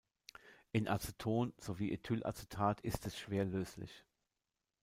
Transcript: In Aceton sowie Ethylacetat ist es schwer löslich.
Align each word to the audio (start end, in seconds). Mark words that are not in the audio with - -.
In 0.71 0.87
Aceton 0.87 1.53
sowie 1.59 1.91
Ethylacetat 1.91 2.81
ist 2.81 3.05
es 3.05 3.19
schwer 3.19 3.45
löslich. 3.45 4.03